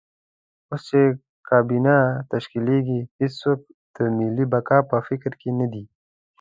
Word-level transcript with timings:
اوس 0.69 0.81
چې 0.89 1.01
کابینه 1.49 1.97
تشکیلېږي 2.31 2.99
هېڅوک 3.19 3.59
د 3.95 3.97
ملي 4.17 4.45
بقا 4.53 4.79
په 4.89 4.97
فکر 5.07 5.31
کې 5.41 5.49
نه 5.59 5.67
دي. 5.73 5.83